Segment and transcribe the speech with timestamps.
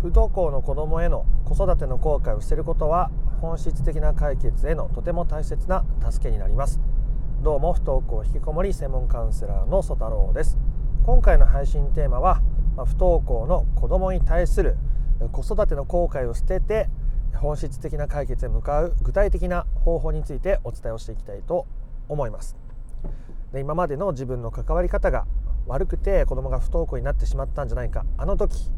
[0.00, 3.10] 不登校の子どもへの子育ての後悔を捨てることは
[3.40, 6.80] 本質的な解決へのとても大切な助けになります。
[7.42, 10.56] どうも不登校引きこもり専門カウンセラーの曽太郎です。
[11.04, 12.42] 今回の配信テーマは
[12.76, 14.76] 不登校の子どもに対する
[15.32, 16.88] 子育ての後悔を捨てて
[17.34, 21.66] 本質的な解決へ向かう具体的な方法についてお伝えをしていきたいと
[22.08, 22.56] 思います。
[23.52, 25.26] で今までの自分の関わり方が
[25.66, 28.04] 悪くて子供が不登校になってしまったんじゃないか。
[28.16, 28.70] あの時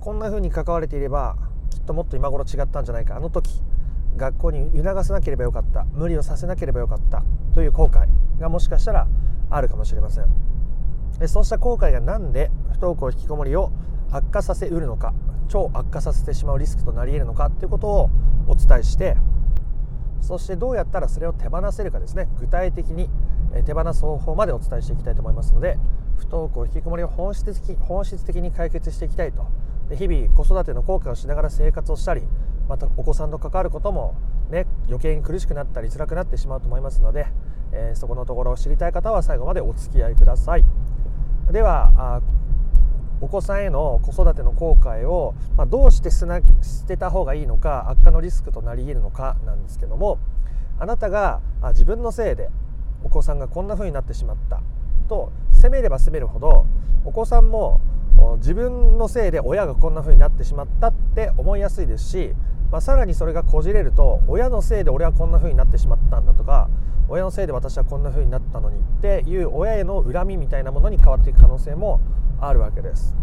[0.00, 1.36] こんな風に関われていれば
[1.70, 3.16] きっともっと今頃違ったんじゃないか。
[3.16, 3.62] あの時
[4.16, 5.84] 学校に促さなければよかった。
[5.92, 7.22] 無理をさせなければよかった。
[7.54, 8.08] という後悔
[8.40, 9.06] がもしかしたら
[9.50, 10.26] あるかもしれません。
[11.18, 13.72] でそうした後悔が何で不登校引きこもりを
[14.10, 15.12] 悪化させうるのか
[15.48, 18.10] 超悪化させてしまうリスクとなり得るのかということを
[18.46, 19.16] お伝えして
[20.20, 22.28] そしてどうやったらそれを手放せるかですね。
[22.38, 23.08] 具体的に
[23.64, 25.78] 手放す方法までお伝えしていきたいと思いますので
[26.16, 29.46] 不登校引きこもりを本質的本質的に解決していきたいと
[29.88, 32.22] で日々子育ての後悔をしながら生活をしたり
[32.68, 34.14] またお子さんと関わることも、
[34.50, 37.26] ね、余計に苦しくなったり辛くなってしまうと思いますので、
[37.72, 40.64] えー、そこのところを知りたい方は最後までお付き合いください。
[41.50, 42.20] では
[43.20, 46.26] お子さんへの子育ての後悔を、まあ、どうして捨
[46.86, 50.18] てた方がいいのか悪化のリスクとなり得るのかなんですけども
[50.78, 51.40] あなたが
[51.70, 52.50] 自分のせいで
[53.02, 54.60] お子さんがこんな風になってしまった
[55.08, 56.66] と責めれば責めるほど
[57.04, 57.80] お子さんも
[58.38, 62.34] 自分のせいで親がこんな風になってしまったって思いやすいですし、
[62.70, 66.68] まあ、さらにそれがこじれると親のせいで俺はこんな風になってしまったんだとか
[67.08, 72.00] 親のせいで私はこんな風になったのにっていう親への恨みみたいなものに変わっていく可能性も
[72.40, 73.14] あるわけです。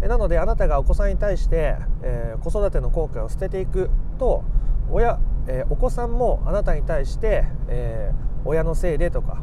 [0.00, 4.44] なのであなたがお子さんに対して、えー、子育ての後悔を捨てていくと
[4.90, 9.42] 親、えー、お子さんもあなたに対して、えー、親のせいでとか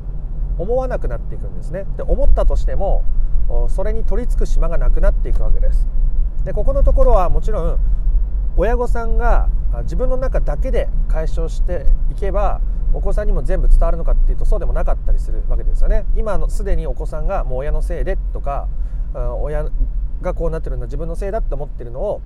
[0.58, 3.04] 思わなくなっていくんですねで思ったとしても
[3.70, 5.88] それに取り付く島がなくなっていくわけです。
[6.44, 7.80] でここのところはもちろん
[8.58, 9.50] 親御さんが
[9.84, 12.62] 自分の中だけで解消していけば
[12.94, 16.06] お子さんにも全部伝わるのかっていうとそうでもなかったりするわけですよね。
[16.16, 18.68] 今のすでにお子さんがもう親のせいでとか
[19.42, 19.66] 親
[20.22, 22.22] がこうなってるのは自分のせいだって思ってるのを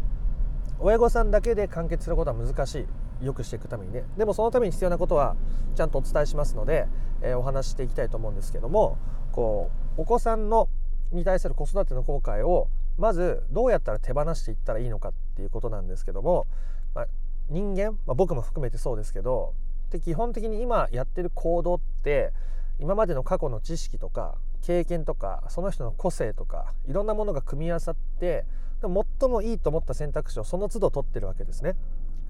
[0.80, 2.88] 親御さんだけで完結することは難しい。
[3.26, 4.06] よくしていくためにね。
[4.18, 5.36] でもそのために必要なことは
[5.76, 6.88] ちゃんとお伝えしますので、
[7.22, 8.98] えー、お話していきたいと思うんですけども
[9.34, 10.70] こうお子さんの
[11.12, 16.48] に対する子育ての後悔をまずどうやったら手放していったらいいのかっていうことなんですけども、
[16.94, 17.08] まあ、
[17.50, 19.54] 人間、まあ、僕も含めてそうですけど
[19.92, 22.32] で基本的に今やってる行動って
[22.80, 28.46] 今までの過去の知識とか経験とかその人の個性とかいろんなものが組み合わさって
[28.82, 31.76] 最もいいと思った選択肢をその都度取ってるわけですね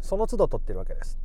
[0.01, 1.19] その都度取ってるわけです。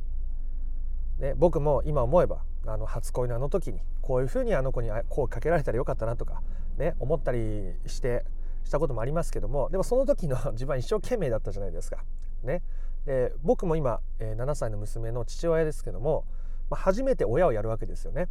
[1.19, 6.41] ね、僕も今思えばあの初恋のあの時にこういうふうにあの子に声かけられたらよかったなとか、
[6.77, 8.25] ね、思ったりして
[8.63, 12.03] したこともありますけどもでもその時の 自分は一生懸命だったじゃないですか。
[12.43, 12.61] ね、
[13.05, 16.25] で僕も今、え、7歳の娘の父親ですけども、
[16.69, 18.27] まあ、初めて親をやるわけですよね。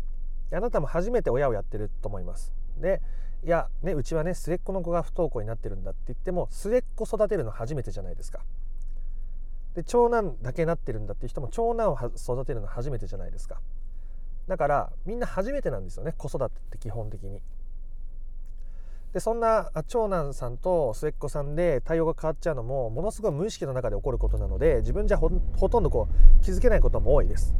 [0.53, 2.53] あなたも初めて親をやってると思います。
[2.79, 3.01] で
[3.45, 8.43] いや、ね、うちはね末っ子の子が不登校になってるんだって言っても末っ子育てるの初めてじゃないですか。
[9.75, 13.61] で長男だけなってるんだっていう人も長男を育てるの初めてじゃないですか。
[14.47, 17.41] だからみんな初めてなんですよね子育てって基本的に。
[19.15, 25.31] でそんな長男さんと末っ子さんで対応が変わっちゃうのもものすごい無意識の中で起こることなので自分じゃほ
[25.69, 27.55] とんどこう気づけないことも多いです。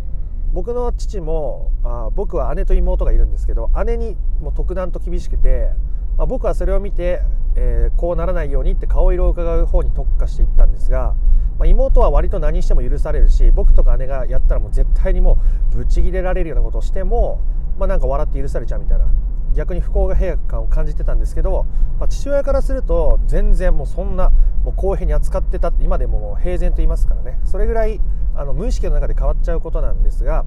[0.53, 5.71] 僕の父もあ僕は姉と妹がいるんですけど姉にも特段と厳しくて、
[6.19, 7.23] まあ、僕はそれを見て、
[7.57, 11.15] えー、こうならないようにって顔色を伺う方に特化していったんですが、
[11.59, 15.39] まあ、妹は割と何しても許されるし僕とか姉がやったらもう絶対にも
[15.73, 17.41] うブチギレられるようなことをしても、
[17.79, 19.07] まあ、なんか笑って許されちゃうみたいな
[19.55, 21.67] 逆に不幸が平和感を感じてたんですけど、
[21.99, 24.31] まあ、父親からすると全然もうそんな
[24.65, 27.39] もう公平に扱ってたって今でも平然と言いますからね。
[27.45, 28.01] それぐらい
[28.35, 30.45] あの無意識の中で変わっちゃうことなんですが、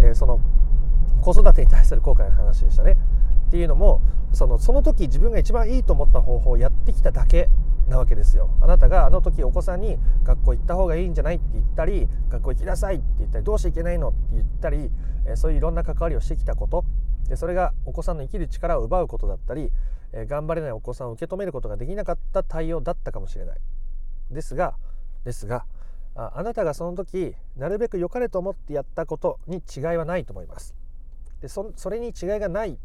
[0.00, 0.40] えー、その
[1.20, 2.96] 子育てに対する後悔の話でしたね。
[3.48, 4.00] っていうのも
[4.32, 7.48] そのその時自分が一番いいと思った方法をやってきただけ
[7.88, 8.50] なわけですよ。
[8.60, 14.90] あなたがあの時お子さんに学校行った方がいいんじゃないって言ったり学校行きなさいって言ったりどうしていけないのって言ったり、
[15.26, 16.84] えー、そういういろんな関わりをしてきたこと。
[17.28, 19.70] でそれがお子さんの生きる力を奪うことだったり、
[20.12, 23.58] えー、頑張れないお子さんを受け止めることができなかった対応だったかもしれない。
[24.30, 24.74] ですが
[25.24, 25.64] ですが
[26.14, 30.74] ああなたがその時なるべく良かれと思ってやったことに違いはないと思います。
[31.40, 32.78] でそそれに違いがない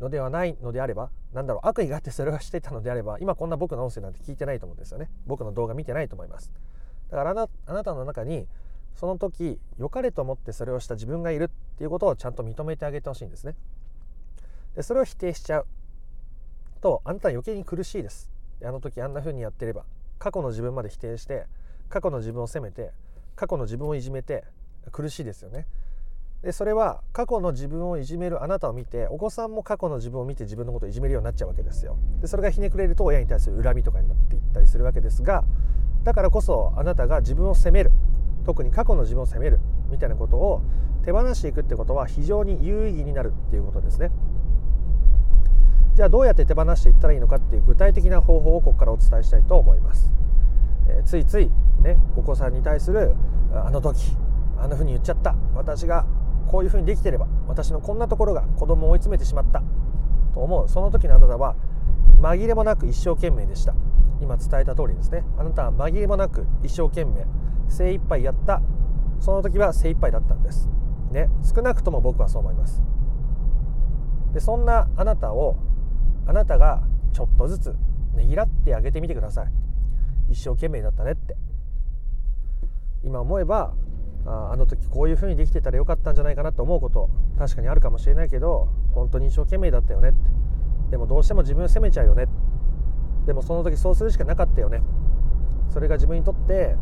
[0.00, 5.10] のではないのであればなんだろう悪意があってそれをしてたのであれば今こんな僕の音声なんて聞いてないと思うんですよね。
[5.26, 6.50] 僕の動画見てないと思います。
[7.10, 8.46] だからあなたの中に
[8.94, 13.54] その時良かれと思ってそれをした自分がいるっていうことをちゃんと認めてあげてほしいんですね。
[14.74, 15.66] でそれを否定しちゃう。
[16.80, 18.30] とあなたは余計に苦しいです。
[18.64, 19.84] あの時あんな風にやってれば
[20.18, 21.46] 過去の自分まで否定して
[21.88, 22.92] 過去の自分を責めて
[23.36, 24.44] 過去の自分をいじめて
[24.90, 25.66] 苦しいですよね。
[26.42, 31.96] でそれは過去の自分をいじめるあなたを見てお子さんも過去の自分を見て自分のことをいじめるようになっちゃうわけですよ。
[32.20, 35.44] でそれがひねくれると親に対する恨みとかになっていったりするわけですが
[36.04, 37.90] だからこそあなたが自分を責める。
[38.44, 40.62] 特に過去の自分を責めるみたいなことを
[41.04, 44.10] 手放していくってことは非常に有意義になるっていうことですね。
[45.94, 50.12] じゃあどうやって手放していったらいいのかっていう具体的な方法をここからお伝えしたいと思います、
[50.88, 51.50] えー、ついつい
[51.82, 53.16] ねお子さんに対する
[53.52, 54.16] あの時
[54.56, 55.34] あんな風に言っちゃった。
[55.54, 56.06] 私が
[56.46, 59.62] こういうふうにできてれば私のこんなところが子供を追い詰めてしまった。
[60.34, 60.68] と思う。
[60.68, 61.56] その時のあなたは
[62.20, 63.74] 紛れもなく一生懸命でした。
[64.20, 65.24] 今伝えた通りですね。
[65.38, 67.26] あなたは紛れもなく一生懸命
[67.68, 68.60] 精一杯やった。
[69.20, 70.68] その時は精一杯だったんです。
[71.10, 72.82] ね少なくとも僕はそう思います。
[74.32, 75.56] でそんなあなたを
[76.26, 76.82] あなたが
[77.12, 77.76] ちょっとずつ
[78.14, 79.52] ねぎらってあげてみてください。
[80.30, 81.36] 一生懸命だったねって。
[83.04, 83.74] 今思えば
[84.26, 90.18] ああの時こういう風にできてたらよかったんじゃないかなと思うこと確かにあるかもしれないけど本当に一生懸命だったよねって。
[90.90, 92.26] でもどうしても自分を責めちゃうよね
[93.26, 94.82] でもその時そうするしかなかったよね。
[95.70, 96.76] それが自分にとって、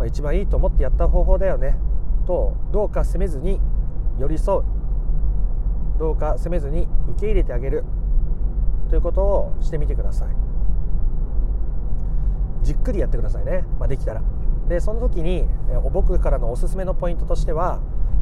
[0.00, 1.76] まあ、一番いいと思ってやった方法だよね。
[2.26, 3.60] とどうか責めずに
[4.18, 4.64] 寄り添う。
[5.98, 7.84] どうか責めずに受け入れてあげる。
[8.88, 10.28] ということをしてみてください。
[12.62, 14.22] じっくりやってくださいね、まあ、できたら。
[14.68, 15.46] でその時に
[15.92, 17.80] 僕からのおすすめのポイントとしては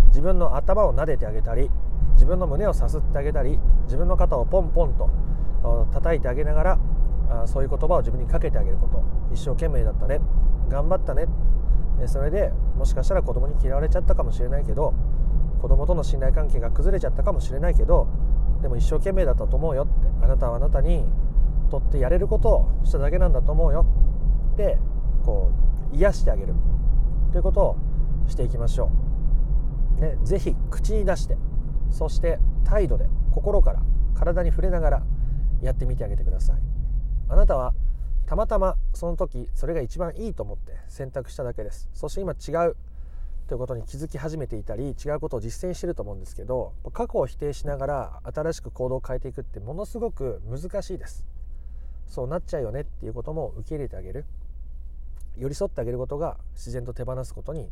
[0.08, 1.70] 自分の頭を撫でてあげたり
[2.14, 5.08] 自分の胸をさすってあげたり自分の肩をポンポンと
[5.92, 6.78] 叩いてあげなが
[7.30, 9.00] らそういう言葉を自分にかけてあげること。
[9.32, 10.20] 一生懸命だったね。
[10.68, 11.26] 頑張ったね。
[12.06, 14.94] それでもしかしたら子供に嫌われちゃったかもしれないけど
[15.60, 18.06] 子供との信頼関係が崩れちゃったかもしれないけど
[18.62, 21.04] でも一生懸命だったと思うよってあなたはあなたに
[21.70, 23.86] とってやれることをしただけなんだと思うよ
[24.54, 24.78] って
[25.24, 25.50] こ
[25.92, 26.54] う癒してあげる
[27.32, 27.76] ということを
[28.26, 28.90] していきましょ
[29.98, 30.00] う。
[30.00, 31.36] ね、ぜひ口に出して
[31.90, 33.82] そして態度で心から
[34.14, 35.02] 体に触れながら
[35.60, 36.60] やってみてあげてください。
[37.28, 37.74] あなたは
[38.28, 41.88] たまたまその時それが一番いいと思って選択しただけです。
[41.94, 42.76] そして今違う
[43.46, 51.24] ということに気づき始めていたり違うことを実践してると思うんですけど過去を否定しながら新しく行動を変えていくってものすごく難しいです。
[52.06, 54.26] そうなっちゃうよねっていうことも受け入れてあげる。
[55.38, 57.70] 寄り添ってあげることが自然と手放すことに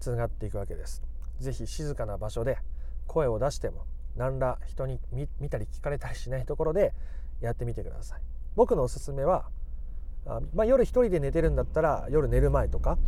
[0.00, 1.04] つながっていくわけです。
[1.38, 2.58] 是非静かな場所で
[3.06, 3.84] 声を出しても
[4.16, 4.98] 何ら人に
[5.38, 6.92] 見たり聞かれたりしないところで
[7.40, 8.22] やってみてください。
[8.56, 9.48] 僕のおすすめは
[10.26, 12.98] あ、まあ、夜一人で寝てるんだったら夜寝る前とか。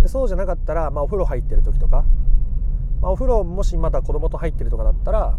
[0.00, 2.04] でそうじゃなかったら、まあ、お風呂入ってる時とか、
[3.00, 5.38] まあ、お風呂もしまだ子供と入ってるとかだったら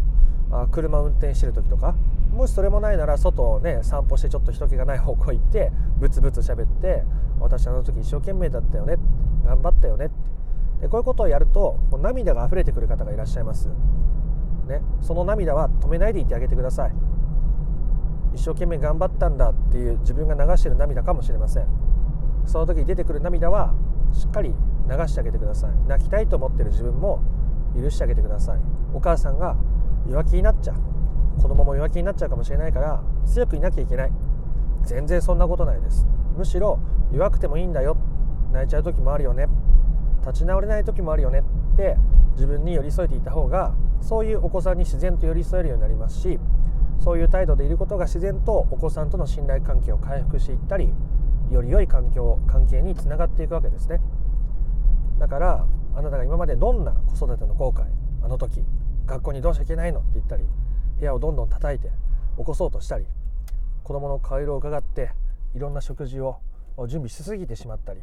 [0.50, 1.94] あ車運転してる時とか。
[2.32, 7.02] もしそれもないなら外をね散歩してちょっと人気がない方向行ってブツブツ喋って
[7.40, 8.96] 私あの時一生懸命だったよね
[9.44, 10.10] 頑張ったよね
[10.80, 13.68] でこういうことをやると涙が溢れてくる方がいらっしゃいます、
[14.68, 16.92] ね、その涙は止めないでいてあげてください。
[18.38, 21.66] 一生懸命頑張ったんだっていう自分が流してる涙かもしれません。
[22.46, 23.74] その時に出てくる涙は
[24.12, 24.54] しっかり
[24.88, 25.70] 流してあげてください。
[25.88, 27.20] 泣きたいと思ってる自分も
[27.76, 28.60] 許してあげてください。
[28.94, 29.56] お母さんが
[30.08, 31.42] 弱気になっちゃう。
[31.42, 34.12] 子供も弱気になっちゃうかもしれないから強くいなきゃいけない。
[34.84, 36.06] 全然そんなことないです。
[36.36, 36.78] むしろ
[37.10, 37.96] 弱くてもいいんだよ。
[38.52, 39.48] 泣いちゃう時もあるよね。
[40.20, 41.42] 立ち直れない時もあるよね。
[41.74, 41.96] って
[42.34, 46.38] 自分に寄り添えていた方がそういうお子さんに自然と寄り添えるようになりますし
[47.00, 50.92] そういう態度でいることが自然とお子さんとの信頼関係を回復していったり
[51.50, 54.00] より良い環境関係につながっていくわけですね。
[55.18, 57.84] だからあなたが今までどんな子育ての後悔
[58.22, 58.62] あの時
[59.06, 60.00] 学校にどうしちゃいけないの？
[60.00, 60.44] って言ったり
[60.98, 61.90] 部屋をどんどん叩いて
[62.36, 63.06] 起こそうとしたり
[63.82, 65.10] 子供の顔色を伺って
[65.54, 66.38] いろんな食事を
[66.86, 68.00] 準備しすぎてしまったり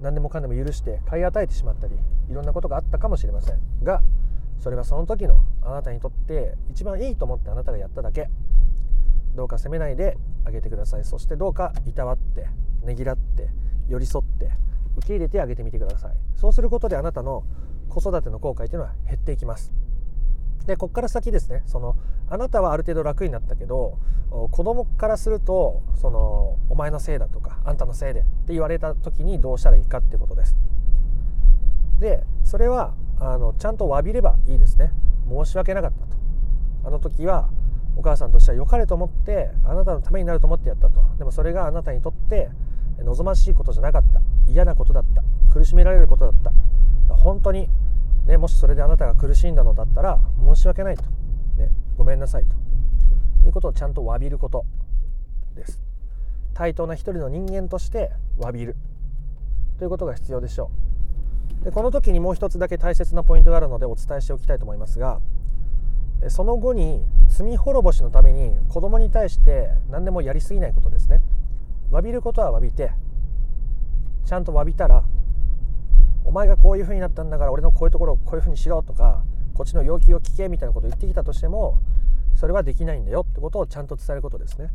[0.00, 1.94] 何でもかんでも許して買い与えてしまったり
[2.28, 4.02] いろんなことがあったかもしれませんが
[4.58, 8.30] それはその時のあなたにとって一番いいと思ってあなたがやっただけ。
[9.34, 11.04] どうか責めないであげてください。
[11.04, 12.48] そしてどうかいたわって
[12.84, 13.48] ねぎらって
[13.88, 14.50] 寄り添って
[14.96, 16.12] 受け入れてあげてみてください。
[16.36, 17.44] そうすることであなたの
[17.88, 19.72] 子育ての後悔というのは減っていきます。
[20.66, 21.62] でここから先ですね。
[21.66, 21.96] その
[22.28, 23.98] あなたはある程度楽になったけど
[24.50, 30.56] 子供からするとそのお前のせいだとかあんたのせいでって言われた時にどうしたらいいかっていうことです。
[32.00, 34.92] でそれはあのちゃんと詫びればいいですね。
[35.28, 36.16] 申し訳なかったと。
[36.84, 37.48] あの時は
[37.96, 41.04] お母さんとしては良かれと思ってあなたのためになると思ってやったと。
[41.18, 42.50] でもそれがあなたにとって
[42.98, 44.20] 望ましいことじゃなかった。
[44.48, 45.22] 嫌なことだった。
[45.52, 46.52] 苦しめられることだった。
[47.14, 47.68] 本当に
[48.26, 51.02] ね、もしそれであなたが苦しんだのだったら申し訳ないと、
[51.56, 52.56] ね、ごめんなさいと。
[53.46, 54.64] いうことをちゃんと詫びること
[55.54, 55.80] です。
[56.54, 58.76] 対等な一人の人間として詫びる。
[59.78, 60.91] ということが必要でしょう。
[61.64, 65.20] でこの時にもう一つだけ大切なポイントがあるのでお伝えしておきたいと思いますが
[66.28, 71.20] その後に罪滅ぼしのために子供に対して何でもやりすぎないことですね。
[71.90, 72.92] 詫びることは詫びて
[74.24, 75.04] ちゃんと詫びたら
[76.24, 79.22] お前がこういうふうになったんだから俺のこういうところをこういうふうにしろとか
[79.54, 81.80] こっちの要求を聞けみたいなことを言ってきたとしても
[82.36, 84.70] それはできないんだよってことをちゃんと伝えることですね。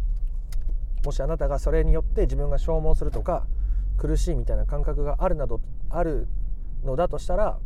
[1.06, 3.48] もしあなたがそれによって自分が消耗するとか
[3.98, 6.28] 苦しいみたいな感覚があるなどある
[6.84, 7.60] のだとしたら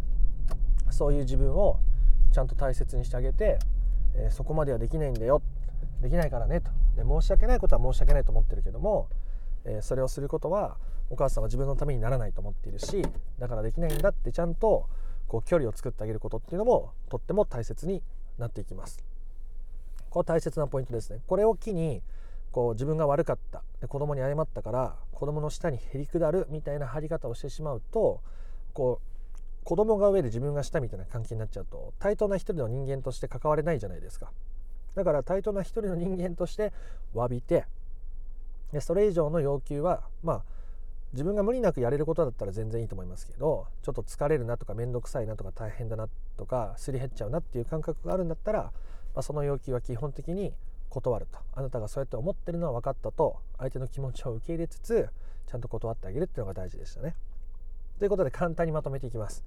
[0.89, 1.79] そういう自分を
[2.31, 3.59] ちゃんと大切にしてあげて、
[4.15, 5.41] えー、そこまではできないんだよ
[6.01, 9.07] できないからねとで申し訳ないことは申し訳ないと思ってるけども、
[9.65, 10.77] えー、それをすることは
[11.09, 13.05] お母さんは自分のためにならないと思っているし
[13.39, 14.87] だからできないんだってちゃんと
[15.27, 18.01] こう距離を作ってあげることっていうのもとっても大切に
[18.37, 19.03] なっていきます。
[20.09, 21.21] これ大切なポイントですね。
[21.25, 22.01] これを機に
[22.51, 28.21] こう自分が悪かったで子供に謝ったから子供の下にへりくだるみたいな張り方をしてしまうと
[28.71, 29.11] こう
[29.63, 34.31] 子供が上で自分が下みたいな関係になっちゃうと対等な一人の人間として関われないじゃないですか
[34.95, 36.73] だから対等な一人の人間として
[37.13, 37.65] 詫びて
[38.73, 40.43] でそれ以上の要求はまあ
[41.13, 48.71] 自分が無理なくやれることだったら全然いいと思いますけどちょっと疲れるなとか面倒くさいなとか大変だなとかすり減っちゃうなっていう感覚があるんだったら、ま
[49.15, 50.53] あ、その要求は基本的に
[50.89, 55.09] 断るとあなたがそうやって思ってるのは分かったと相手の気持ちを受け入れつつ
[55.47, 57.15] ちゃんと断ってあげるっていうのが大事でしたね。
[58.01, 59.43] ということで簡単にまとめていきます。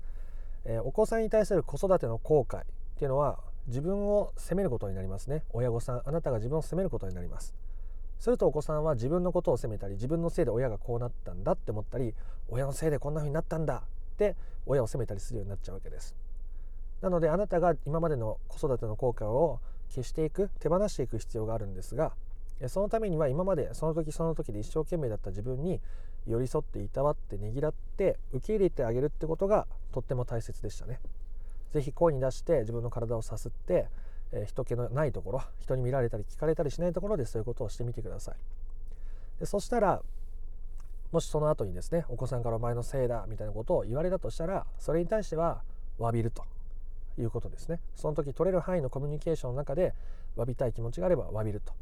[0.64, 2.64] えー、お子さんに対する子育ての後悔っ
[2.96, 5.42] ていうのは自分を責めることになりますね。
[5.52, 7.52] 親御さんあなたが自分を責めることになります。
[8.20, 12.14] するとお子さんは自分のことを責めたり自分のせいで親がこうなったんだって思ったり
[12.48, 13.82] 親のせいでこんな風になったんだ
[14.14, 16.14] って親を責めたりするようになっちゃうわけです。
[17.00, 19.58] なのであなたが今までの子育ての後悔を
[19.88, 22.14] 消していく手放していく必要があるんですが
[22.68, 25.80] そのためには今までその時その時で一生懸命だった自分に
[26.26, 31.00] 寄り添っていたわってねぎらって受け入れてあげるってことがとっても大切でしたね。
[31.72, 33.88] 是非声に出して自分の体をさすって、
[34.32, 38.34] えー、人気のないところ人に見られたり聞かれたりしないところでそういうことをしてみてください。
[39.40, 40.02] でそしたら
[41.12, 45.62] もしその後にですねお子さんからお前のせいだみたいなことを言われたとしたらそれに対しては
[45.98, 46.44] 詫びると
[47.18, 49.94] いうことですねその時取れる範囲のコミュニケーションの中で
[50.36, 51.72] 詫びたい気持ちがあれば詫びると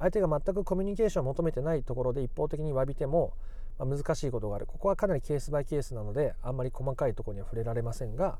[0.00, 3.32] 相手が全くコミュニケーションを求めてないところで一方的に詫びても、
[3.78, 4.66] ま、難しいことがある。
[4.66, 8.38] ここはかなりケースバイケースなのであんまり細かいとこには触れられませんが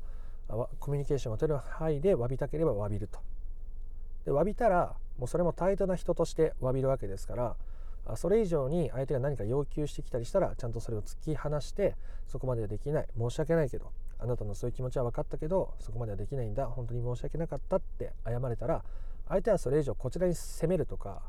[0.79, 3.19] コミュニケーションを取る範囲で詫びたければ詫びると。
[4.25, 7.35] で詫びたらもうそれも対等な人として詫びるわけですか
[8.05, 11.95] らそれ以上に相手が何か要求してきたりしたらちゃんとそれを突き放して
[12.27, 13.07] そこまではできない。
[13.17, 16.65] 申し訳ないけどあなたのそういう気持ちは分かったけどそこまではできないんだ。
[16.67, 18.83] 本当に申し訳なかったって謝れたら
[19.27, 21.21] 相手はそれ以上こちらに責めるとか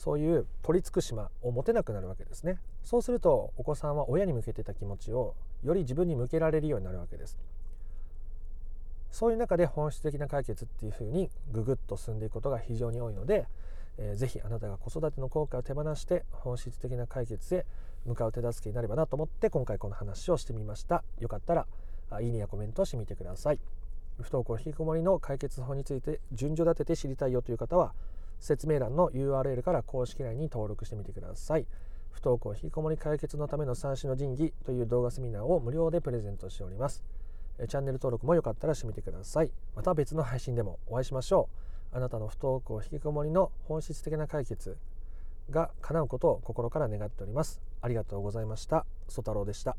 [0.00, 2.58] そういう取り付く島を持てなくなるわけですね。
[2.82, 7.36] そうするとお子さんは親に向けてた気持ちをより自分に向けられるようになるわけです。
[9.10, 13.46] そういう中で本質的な解決っていうふうにぐぐっと進んでいくことが非常に多いので、
[13.98, 17.66] えー、ぜひあなたが子育ての効果を手放して本質的な解決へ
[18.06, 21.04] 向かう手助けになればなと思って今回この話をしてみました。
[21.18, 21.66] よかったら
[22.22, 23.60] いいねやコメントをしてみてください。
[24.22, 27.92] 不登校引きこもりの解決法について順序立てて知りたいよという方は
[28.40, 31.66] 説明欄の URL から公式 LINE に登録してみてください。
[32.10, 37.04] 不登校引きこもり解決のための三種の神器という動画セミナーを無料でプレゼントしております。
[37.68, 39.52] チャンネル登録もよかったらしてみてください。
[39.76, 41.48] また別の配信でもお会いしましょ
[41.92, 41.96] う。
[41.96, 44.76] あなたの不登校引きこもりの本質的な解決
[45.50, 47.60] が叶うことを心から願っております。
[47.82, 48.86] ありがとうございました。
[49.08, 49.76] ソ太郎でした。